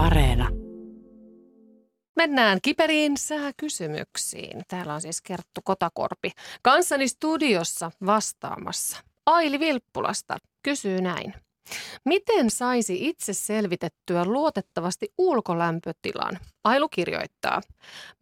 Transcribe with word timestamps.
Areena. 0.00 0.48
Mennään 2.16 2.58
kiperiin 2.62 3.16
sääkysymyksiin. 3.16 4.62
Täällä 4.68 4.94
on 4.94 5.00
siis 5.00 5.22
Kerttu 5.22 5.60
Kotakorpi. 5.64 6.30
Kanssani 6.62 7.08
studiossa 7.08 7.90
vastaamassa. 8.06 8.96
Aili 9.26 9.60
Vilppulasta 9.60 10.36
kysyy 10.62 11.00
näin. 11.00 11.34
Miten 12.04 12.50
saisi 12.50 13.08
itse 13.08 13.32
selvitettyä 13.32 14.24
luotettavasti 14.24 15.08
ulkolämpötilan? 15.18 16.38
Ailu 16.64 16.88
kirjoittaa. 16.88 17.60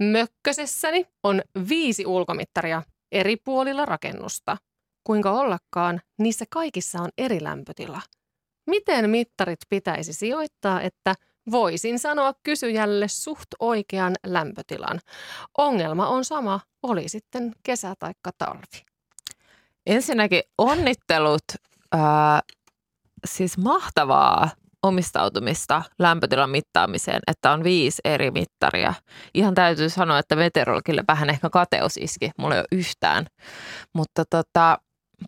Mökkösessäni 0.03 1.07
on 1.23 1.43
viisi 1.69 2.07
ulkomittaria 2.07 2.83
eri 3.13 3.37
puolilla 3.37 3.85
rakennusta. 3.85 4.57
Kuinka 5.05 5.33
ollakaan, 5.33 6.01
niissä 6.19 6.45
kaikissa 6.51 7.03
on 7.03 7.11
eri 7.19 7.43
lämpötila. 7.43 8.01
Miten 8.67 9.11
mittarit 9.11 9.61
pitäisi 9.69 10.13
sijoittaa, 10.13 10.81
että 10.81 11.15
voisin 11.51 11.99
sanoa 11.99 12.35
kysyjälle 12.43 13.09
suht 13.09 13.47
oikean 13.59 14.15
lämpötilan? 14.27 15.01
Ongelma 15.59 16.09
on 16.09 16.25
sama, 16.25 16.61
oli 16.83 17.09
sitten 17.09 17.53
kesä 17.63 17.95
tai 17.99 18.13
talvi. 18.39 18.85
Ensinnäkin 19.87 20.43
onnittelut, 20.59 21.45
ää, 21.93 22.41
siis 23.27 23.59
mahtavaa 23.59 24.51
omistautumista 24.83 25.83
lämpötilan 25.99 26.51
mittaamiseen, 26.51 27.21
että 27.27 27.51
on 27.51 27.65
viisi 27.65 28.01
eri 28.05 28.31
mittaria. 28.31 28.95
Ihan 29.35 29.55
täytyy 29.55 29.89
sanoa, 29.89 30.19
että 30.19 30.37
meteorologille 30.37 31.05
vähän 31.09 31.31
ehkä 31.31 31.51
kateus 31.51 31.97
iski. 31.97 32.31
Mulla 32.39 32.55
ei 32.55 32.61
ole 32.61 32.69
yhtään, 32.73 33.27
mutta 33.95 34.25
tota, 34.31 34.79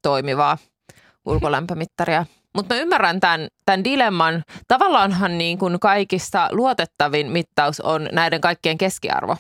toimivaa 0.02 0.59
ulkolämpömittaria. 1.26 2.26
Mutta 2.54 2.74
mä 2.74 2.80
ymmärrän 2.80 3.20
tämän, 3.20 3.48
tämän 3.64 3.84
dilemman. 3.84 4.45
Tavallaanhan 4.68 5.38
niin 5.38 5.59
kuin 5.59 5.80
kaikista 5.80 6.48
luotettavin 6.52 7.30
mittaus 7.30 7.80
on 7.80 8.09
näiden 8.12 8.40
kaikkien 8.40 8.78
keskiarvo. 8.78 9.37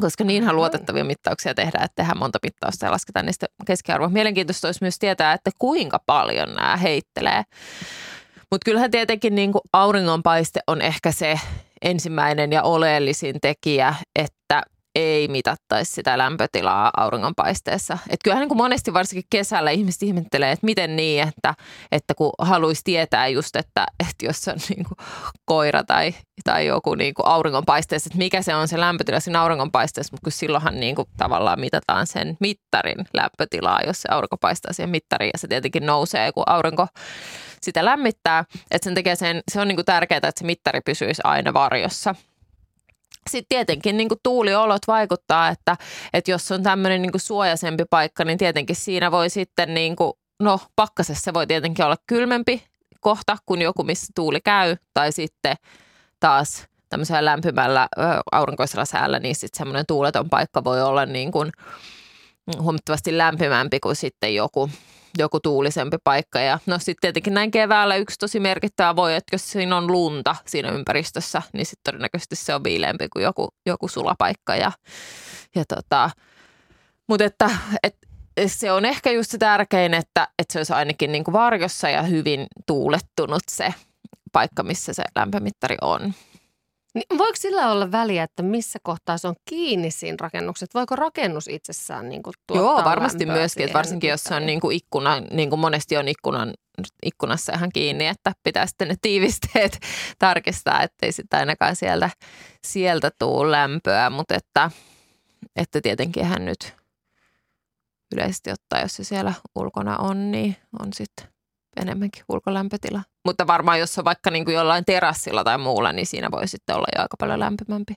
Koska 0.00 0.24
niinhän 0.24 0.56
luotettavia 0.56 1.04
mittauksia 1.04 1.54
tehdään, 1.54 1.84
että 1.84 1.96
tehdään 1.96 2.18
monta 2.18 2.38
mittausta 2.42 2.86
ja 2.86 2.92
lasketaan 2.92 3.26
niistä 3.26 3.46
keskiarvoa. 3.66 4.08
Mielenkiintoista 4.08 4.68
olisi 4.68 4.84
myös 4.84 4.98
tietää, 4.98 5.32
että 5.32 5.50
kuinka 5.58 5.98
paljon 6.06 6.54
nämä 6.54 6.76
heittelee. 6.76 7.42
Mutta 8.50 8.64
kyllähän 8.64 8.90
tietenkin 8.90 9.34
niin 9.34 9.52
kuin 9.52 9.62
auringonpaiste 9.72 10.60
on 10.66 10.82
ehkä 10.82 11.12
se 11.12 11.40
ensimmäinen 11.82 12.52
ja 12.52 12.62
oleellisin 12.62 13.36
tekijä, 13.40 13.94
että 14.16 14.62
ei 14.98 15.28
mitattaisi 15.28 15.92
sitä 15.92 16.18
lämpötilaa 16.18 16.90
auringonpaisteessa. 16.96 17.98
Et 18.10 18.20
kyllähän 18.24 18.40
niin 18.40 18.48
kuin 18.48 18.58
monesti 18.58 18.92
varsinkin 18.92 19.26
kesällä 19.30 19.70
ihmiset 19.70 20.02
ihmettelee, 20.02 20.52
että 20.52 20.66
miten 20.66 20.96
niin, 20.96 21.28
että, 21.28 21.54
että 21.92 22.14
kun 22.14 22.32
haluaisi 22.38 22.80
tietää 22.84 23.28
just, 23.28 23.56
että, 23.56 23.86
että 24.00 24.26
jos 24.26 24.48
on 24.48 24.56
niin 24.68 24.84
kuin 24.84 25.06
koira 25.44 25.84
tai, 25.84 26.14
tai 26.44 26.66
joku 26.66 26.94
niin 26.94 27.14
kuin 27.14 27.26
auringonpaisteessa, 27.26 28.08
että 28.08 28.18
mikä 28.18 28.42
se 28.42 28.54
on 28.54 28.68
se 28.68 28.80
lämpötila 28.80 29.20
siinä 29.20 29.42
auringonpaisteessa, 29.42 30.12
mutta 30.12 30.30
silloinhan 30.30 30.80
niin 30.80 30.94
kuin 30.94 31.08
tavallaan 31.16 31.60
mitataan 31.60 32.06
sen 32.06 32.36
mittarin 32.40 33.06
lämpötilaa, 33.12 33.80
jos 33.86 34.02
se 34.02 34.08
aurinko 34.12 34.36
paistaa 34.36 34.72
siihen 34.72 34.90
mittariin 34.90 35.30
ja 35.34 35.38
se 35.38 35.48
tietenkin 35.48 35.86
nousee, 35.86 36.32
kun 36.32 36.44
aurinko 36.46 36.86
sitä 37.62 37.84
lämmittää. 37.84 38.44
Että 38.70 38.84
sen 38.84 38.94
takia 38.94 39.16
sen, 39.16 39.42
se 39.52 39.60
on 39.60 39.68
niin 39.68 39.76
kuin 39.76 39.86
tärkeää, 39.86 40.16
että 40.16 40.32
se 40.38 40.46
mittari 40.46 40.80
pysyisi 40.80 41.22
aina 41.24 41.54
varjossa– 41.54 42.14
sitten 43.28 43.48
tietenkin 43.48 43.96
niin 43.96 44.08
kuin 44.08 44.20
tuuliolot 44.22 44.82
vaikuttaa, 44.86 45.48
että, 45.48 45.76
että 46.12 46.30
jos 46.30 46.52
on 46.52 46.62
tämmöinen 46.62 47.02
niin 47.02 47.12
suojaisempi 47.16 47.84
paikka, 47.90 48.24
niin 48.24 48.38
tietenkin 48.38 48.76
siinä 48.76 49.10
voi 49.10 49.30
sitten, 49.30 49.74
niin 49.74 49.96
kuin, 49.96 50.12
no 50.42 50.60
pakkasessa 50.76 51.34
voi 51.34 51.46
tietenkin 51.46 51.84
olla 51.84 51.96
kylmempi 52.06 52.64
kohta 53.00 53.36
kuin 53.46 53.62
joku, 53.62 53.84
missä 53.84 54.06
tuuli 54.14 54.40
käy, 54.40 54.76
tai 54.94 55.12
sitten 55.12 55.56
taas 56.20 56.66
tämmöisellä 56.88 57.24
lämpimällä 57.24 57.88
aurinkoisella 58.32 58.84
säällä, 58.84 59.18
niin 59.18 59.34
sitten 59.34 59.58
semmoinen 59.58 59.86
tuuleton 59.86 60.30
paikka 60.30 60.64
voi 60.64 60.82
olla 60.82 61.06
niin 61.06 61.32
kuin 61.32 61.52
huomattavasti 62.60 63.18
lämpimämpi 63.18 63.80
kuin 63.80 63.96
sitten 63.96 64.34
joku, 64.34 64.70
joku 65.18 65.40
tuulisempi 65.40 65.96
paikka. 66.04 66.40
Ja 66.40 66.58
no 66.66 66.78
sitten 66.78 66.96
tietenkin 67.00 67.34
näin 67.34 67.50
keväällä 67.50 67.96
yksi 67.96 68.18
tosi 68.18 68.40
merkittävä 68.40 68.96
voi, 68.96 69.14
että 69.14 69.34
jos 69.34 69.50
siinä 69.50 69.76
on 69.76 69.92
lunta 69.92 70.36
siinä 70.46 70.70
ympäristössä, 70.70 71.42
niin 71.52 71.66
sitten 71.66 71.92
todennäköisesti 71.92 72.36
se 72.36 72.54
on 72.54 72.64
viileämpi 72.64 73.08
kuin 73.12 73.22
joku, 73.22 73.48
joku 73.66 73.88
sulapaikka. 73.88 74.56
Ja, 74.56 74.72
ja 75.54 75.64
tota, 75.68 76.10
mutta 77.08 77.24
että, 77.24 77.50
et, 77.82 77.96
se 78.46 78.72
on 78.72 78.84
ehkä 78.84 79.10
just 79.10 79.30
se 79.30 79.38
tärkein, 79.38 79.94
että, 79.94 80.28
että 80.38 80.52
se 80.52 80.58
olisi 80.58 80.72
ainakin 80.72 81.12
niin 81.12 81.24
kuin 81.24 81.32
varjossa 81.32 81.90
ja 81.90 82.02
hyvin 82.02 82.46
tuulettunut 82.66 83.42
se 83.50 83.74
paikka, 84.32 84.62
missä 84.62 84.92
se 84.92 85.04
lämpömittari 85.16 85.76
on. 85.80 86.14
Niin 86.98 87.18
voiko 87.18 87.36
sillä 87.36 87.72
olla 87.72 87.92
väliä, 87.92 88.22
että 88.22 88.42
missä 88.42 88.78
kohtaa 88.82 89.18
se 89.18 89.28
on 89.28 89.34
kiinni 89.44 89.90
siinä 89.90 90.16
rakennuksessa? 90.20 90.78
Voiko 90.78 90.96
rakennus 90.96 91.48
itsessään 91.48 92.08
niin 92.08 92.22
kuin, 92.22 92.34
tuottaa 92.46 92.66
Joo, 92.66 92.84
varmasti 92.84 93.26
myöskin, 93.26 93.64
että 93.64 93.78
varsinkin 93.78 94.10
jos 94.10 94.24
se 94.24 94.34
on 94.34 94.46
niin 94.46 94.60
kuin 94.60 94.76
ikkuna, 94.76 95.20
niin 95.20 95.50
kuin 95.50 95.60
monesti 95.60 95.96
on 95.96 96.08
ikkunan, 96.08 96.54
ikkunassa 97.02 97.52
ihan 97.52 97.70
kiinni, 97.74 98.06
että 98.06 98.32
pitää 98.42 98.66
sitten 98.66 98.88
ne 98.88 98.94
tiivisteet 99.02 99.78
tarkistaa, 100.18 100.82
ettei 100.82 101.12
sitä 101.12 101.36
ainakaan 101.36 101.76
sieltä, 101.76 102.10
sieltä 102.66 103.10
tuu 103.18 103.50
lämpöä, 103.50 104.10
mutta 104.10 104.34
että, 104.34 104.70
että 105.56 105.80
tietenkin 105.80 106.24
hän 106.24 106.44
nyt 106.44 106.74
yleisesti 108.14 108.50
ottaa, 108.50 108.80
jos 108.80 108.96
se 108.96 109.04
siellä 109.04 109.34
ulkona 109.54 109.96
on, 109.96 110.30
niin 110.30 110.56
on 110.80 110.88
sitten 110.92 111.28
enemmänkin 111.78 112.24
ulkolämpötila. 112.28 113.02
Mutta 113.24 113.46
varmaan 113.46 113.80
jos 113.80 113.98
on 113.98 114.04
vaikka 114.04 114.30
niin 114.30 114.44
kuin 114.44 114.54
jollain 114.54 114.84
terassilla 114.84 115.44
tai 115.44 115.58
muulla, 115.58 115.92
niin 115.92 116.06
siinä 116.06 116.30
voi 116.30 116.48
sitten 116.48 116.76
olla 116.76 116.86
jo 116.96 117.02
aika 117.02 117.16
paljon 117.18 117.40
lämpimämpi 117.40 117.94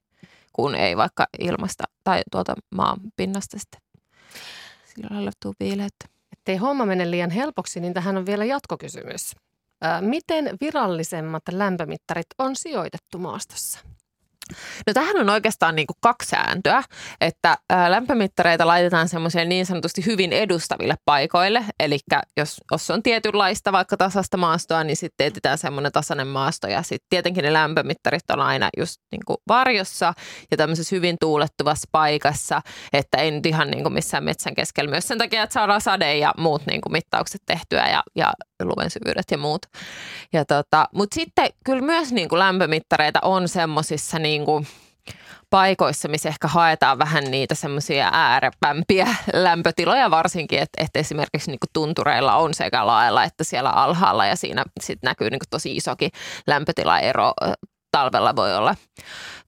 kuin 0.53 0.75
ei 0.75 0.97
vaikka 0.97 1.25
ilmasta 1.39 1.83
tai 2.03 2.21
tuota 2.31 2.55
maan 2.75 2.99
pinnasta 3.15 3.59
sitten. 3.59 3.81
Sillä 4.85 5.07
lailla 5.11 5.31
tuu 5.39 5.53
viileyttä. 5.59 6.05
Ettei 6.33 6.57
homma 6.57 6.85
mene 6.85 7.11
liian 7.11 7.29
helpoksi, 7.29 7.79
niin 7.79 7.93
tähän 7.93 8.17
on 8.17 8.25
vielä 8.25 8.45
jatkokysymys. 8.45 9.35
miten 10.01 10.49
virallisemmat 10.61 11.43
lämpömittarit 11.51 12.27
on 12.37 12.55
sijoitettu 12.55 13.17
maastossa? 13.17 13.79
No 14.87 14.93
tähän 14.93 15.17
on 15.19 15.29
oikeastaan 15.29 15.75
niin 15.75 15.87
kuin 15.87 15.97
kaksi 16.01 16.29
sääntöä, 16.29 16.83
että 17.21 17.57
lämpömittareita 17.87 18.67
laitetaan 18.67 19.09
semmoiseen 19.09 19.49
niin 19.49 19.65
sanotusti 19.65 20.05
hyvin 20.05 20.33
edustaville 20.33 20.95
paikoille. 21.05 21.65
Eli 21.79 21.99
jos, 22.37 22.57
jos 22.71 22.89
on 22.91 23.03
tietynlaista 23.03 23.71
vaikka 23.71 23.97
tasasta 23.97 24.37
maastoa, 24.37 24.83
niin 24.83 24.97
sitten 24.97 25.27
etsitään 25.27 25.57
semmoinen 25.57 25.91
tasainen 25.91 26.27
maasto. 26.27 26.67
Ja 26.67 26.81
sitten 26.81 27.07
tietenkin 27.09 27.43
ne 27.43 27.53
lämpömittarit 27.53 28.31
on 28.31 28.39
aina 28.41 28.69
just 28.77 28.95
niin 29.11 29.21
kuin 29.27 29.37
varjossa 29.47 30.13
ja 30.51 30.57
tämmöisessä 30.57 30.95
hyvin 30.95 31.15
tuulettuvassa 31.19 31.89
paikassa, 31.91 32.61
että 32.93 33.17
ei 33.17 33.31
nyt 33.31 33.45
ihan 33.45 33.71
niin 33.71 33.83
kuin 33.83 33.93
missään 33.93 34.23
metsän 34.23 34.55
keskellä. 34.55 34.91
Myös 34.91 35.07
sen 35.07 35.17
takia, 35.17 35.43
että 35.43 35.53
saadaan 35.53 35.81
sade 35.81 36.17
ja 36.17 36.33
muut 36.37 36.61
niin 36.65 36.81
kuin 36.81 36.93
mittaukset 36.93 37.41
tehtyä 37.45 37.87
ja, 37.87 38.03
ja 38.15 38.33
lumen 38.63 38.89
syvyydet 38.89 39.25
ja 39.31 39.37
muut. 39.37 39.61
Ja 40.33 40.45
tota, 40.45 40.87
Mutta 40.93 41.15
sitten 41.15 41.49
kyllä 41.65 41.81
myös 41.81 42.11
niin 42.11 42.29
kuin 42.29 42.39
lämpömittareita 42.39 43.19
on 43.21 43.47
semmoisissa 43.47 44.19
niin 44.19 44.40
kuin 44.45 44.67
paikoissa, 45.49 46.07
missä 46.07 46.29
ehkä 46.29 46.47
haetaan 46.47 46.99
vähän 46.99 47.23
niitä 47.23 47.55
semmoisia 47.55 48.09
äärepämpiä 48.13 49.07
lämpötiloja 49.33 50.11
varsinkin, 50.11 50.59
että, 50.59 50.83
että 50.83 50.99
esimerkiksi 50.99 51.51
niin 51.51 51.59
kuin 51.59 51.69
tuntureilla 51.73 52.35
on 52.35 52.53
sekä 52.53 52.87
lailla 52.87 53.23
että 53.23 53.43
siellä 53.43 53.69
alhaalla 53.69 54.25
ja 54.25 54.35
siinä 54.35 54.63
sitten 54.81 55.07
näkyy 55.07 55.29
niin 55.29 55.39
kuin 55.39 55.49
tosi 55.49 55.75
isokin 55.75 56.11
lämpötilaero 56.47 57.33
talvella 57.91 58.35
voi 58.35 58.55
olla 58.55 58.75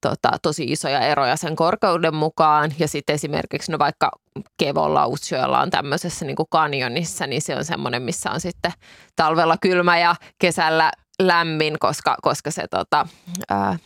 tota, 0.02 0.32
tosi 0.42 0.64
isoja 0.64 1.00
eroja 1.00 1.36
sen 1.38 1.56
korkeuden 1.56 2.16
mukaan. 2.16 2.72
Ja 2.80 2.88
sitten 2.88 3.14
esimerkiksi 3.14 3.72
no 3.72 3.80
vaikka 3.80 4.12
Kevolla 4.58 5.08
Utsjoella 5.08 5.62
on 5.62 5.70
tämmöisessä 5.70 6.26
niin 6.26 6.36
kuin 6.36 6.48
kanjonissa, 6.50 7.28
niin 7.28 7.42
se 7.42 7.56
on 7.56 7.66
semmoinen, 7.66 8.02
missä 8.02 8.32
on 8.32 8.40
sitten 8.42 8.72
talvella 9.16 9.56
kylmä 9.62 9.98
ja 9.98 10.16
kesällä 10.40 10.92
lämmin, 11.22 11.80
koska, 11.80 12.16
koska 12.22 12.52
se 12.52 12.68
tota, 12.68 13.08
ää, 13.50 13.78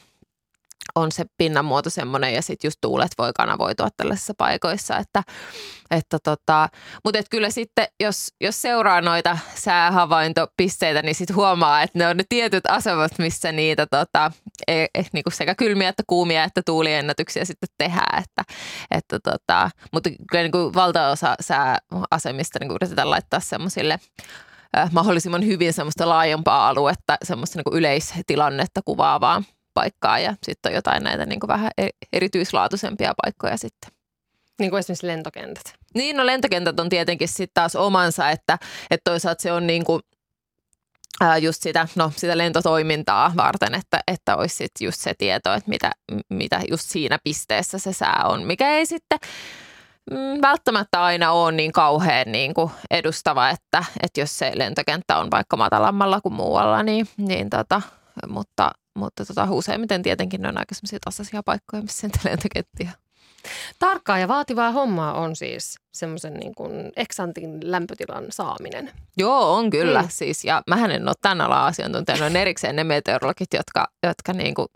on 0.95 1.11
se 1.11 1.25
pinnanmuoto 1.37 1.89
semmoinen 1.89 2.33
ja 2.33 2.41
sitten 2.41 2.67
just 2.67 2.77
tuulet 2.81 3.11
voi 3.17 3.31
kanavoitua 3.35 3.87
tällaisissa 3.97 4.33
paikoissa. 4.37 4.97
Että, 4.97 5.23
että 5.91 6.17
tota, 6.23 6.69
mutta 7.03 7.19
et 7.19 7.29
kyllä 7.29 7.49
sitten, 7.49 7.87
jos, 7.99 8.27
jos 8.41 8.61
seuraa 8.61 9.01
noita 9.01 9.37
säähavaintopisteitä, 9.55 11.01
niin 11.01 11.15
sitten 11.15 11.35
huomaa, 11.35 11.81
että 11.81 11.99
ne 11.99 12.07
on 12.07 12.17
ne 12.17 12.23
tietyt 12.29 12.63
asemat, 12.69 13.11
missä 13.19 13.51
niitä 13.51 13.87
tota, 13.91 14.31
e, 14.67 14.83
e, 14.83 15.03
niinku 15.13 15.29
sekä 15.29 15.55
kylmiä 15.55 15.89
että 15.89 16.03
kuumia 16.07 16.43
että 16.43 16.61
tuuliennätyksiä 16.65 17.45
sitten 17.45 17.69
tehdään. 17.77 18.23
Että, 18.23 18.43
että 18.91 19.19
tota, 19.19 19.69
mutta 19.93 20.09
kyllä 20.31 20.43
niinku 20.43 20.71
valtaosa 20.75 21.35
sääasemista 21.39 22.59
niinku 22.59 22.75
yritetään 22.75 23.09
laittaa 23.09 23.39
semmoisille 23.39 23.99
mahdollisimman 24.91 25.45
hyvin 25.45 25.73
semmoista 25.73 26.09
laajempaa 26.09 26.69
aluetta, 26.69 27.17
semmoista 27.23 27.59
niin 27.59 27.77
yleistilannetta 27.77 28.81
kuvaavaa 28.85 29.43
paikkaa 29.77 30.19
ja 30.19 30.35
sitten 30.43 30.69
on 30.69 30.75
jotain 30.75 31.03
näitä 31.03 31.25
niin 31.25 31.39
kuin 31.39 31.47
vähän 31.47 31.71
e-, 31.77 31.89
erityislaatuisempia 32.13 33.13
paikkoja 33.23 33.57
sitten. 33.57 33.91
Niin 34.59 34.69
kuin 34.69 34.79
esimerkiksi 34.79 35.07
lentokentät. 35.07 35.73
Niin, 35.93 36.17
no 36.17 36.25
lentokentät 36.25 36.79
on 36.79 36.89
tietenkin 36.89 37.27
sitten 37.27 37.53
taas 37.53 37.75
omansa, 37.75 38.29
että, 38.29 38.57
että 38.91 39.11
toisaalta 39.11 39.41
se 39.41 39.51
on 39.51 39.67
niin 39.67 39.85
kuin 39.85 40.01
ää, 41.21 41.37
just 41.37 41.61
sitä, 41.61 41.87
no, 41.95 42.11
sitä 42.15 42.37
lentotoimintaa 42.37 43.33
varten, 43.37 43.75
että, 43.75 43.99
että 44.07 44.35
olisi 44.35 44.55
sit 44.55 44.71
just 44.81 45.01
se 45.01 45.13
tieto, 45.17 45.53
että 45.53 45.69
mitä, 45.69 45.91
mitä 46.29 46.61
just 46.69 46.89
siinä 46.89 47.19
pisteessä 47.23 47.79
se 47.79 47.93
sää 47.93 48.23
on, 48.25 48.43
mikä 48.43 48.69
ei 48.69 48.85
sitten 48.85 49.19
mm, 50.11 50.41
välttämättä 50.41 51.03
aina 51.03 51.31
ole 51.31 51.51
niin 51.51 51.71
kauhean 51.71 52.31
niin 52.31 52.53
kuin 52.53 52.71
edustava, 52.91 53.49
että, 53.49 53.83
että 54.03 54.19
jos 54.19 54.37
se 54.37 54.51
lentokenttä 54.55 55.17
on 55.17 55.31
vaikka 55.31 55.57
matalammalla 55.57 56.21
kuin 56.21 56.33
muualla, 56.33 56.83
niin, 56.83 57.07
niin 57.17 57.49
tota, 57.49 57.81
mutta, 58.27 58.71
mutta 58.95 59.25
tota, 59.25 59.47
useimmiten 59.51 60.03
tietenkin 60.03 60.41
ne 60.41 60.47
on 60.47 60.57
aika 60.57 60.75
sellaisia 60.75 60.99
tasaisia 61.05 61.43
paikkoja, 61.43 61.81
missä 61.81 62.09
lentokenttiä 62.23 62.91
Tarkkaa 63.79 64.19
ja 64.19 64.27
vaativaa 64.27 64.71
hommaa 64.71 65.13
on 65.13 65.35
siis 65.35 65.75
semmoisen 65.93 66.33
niin 66.33 66.55
kuin 66.55 66.91
eksantin 66.95 67.71
lämpötilan 67.71 68.25
saaminen. 68.29 68.91
Joo, 69.17 69.53
on 69.53 69.69
kyllä 69.69 70.01
mm. 70.01 70.07
siis. 70.11 70.45
Ja 70.45 70.61
mähän 70.67 70.91
en 70.91 71.07
ole 71.07 71.15
tämän 71.21 71.41
alan 71.41 71.65
asiantuntija. 71.65 72.25
on 72.25 72.35
erikseen 72.35 72.75
ne 72.75 72.83
meteorologit, 72.83 73.53
jotka, 73.53 73.87
jotka 74.03 74.33
niin 74.33 74.53
kuin 74.53 74.67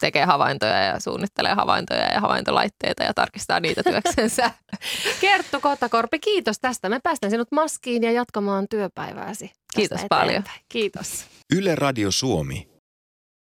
tekee 0.00 0.24
havaintoja 0.24 0.84
ja 0.84 1.00
suunnittelee 1.00 1.54
havaintoja 1.54 2.12
ja 2.12 2.20
havaintolaitteita 2.20 3.02
ja 3.02 3.14
tarkistaa 3.14 3.60
niitä 3.60 3.82
työksensä. 3.82 4.50
Kerttu 5.20 5.60
Kotakorpi, 5.60 6.18
kiitos 6.18 6.58
tästä. 6.60 6.88
Me 6.88 7.00
päästään 7.02 7.30
sinut 7.30 7.52
maskiin 7.52 8.02
ja 8.02 8.12
jatkamaan 8.12 8.66
työpäivääsi. 8.70 9.52
Kiitos 9.74 10.00
paljon. 10.08 10.44
Kiitos. 10.68 11.26
Yle 11.54 11.74
Radio 11.74 12.10
Suomi. 12.10 12.75